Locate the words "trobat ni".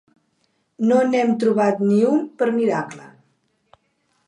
1.43-2.01